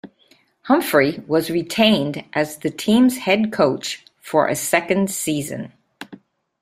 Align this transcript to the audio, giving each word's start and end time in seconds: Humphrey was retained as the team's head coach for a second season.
Humphrey 0.63 1.21
was 1.27 1.51
retained 1.51 2.25
as 2.33 2.57
the 2.57 2.71
team's 2.71 3.19
head 3.19 3.51
coach 3.53 4.03
for 4.19 4.47
a 4.47 4.55
second 4.55 5.11
season. 5.11 5.73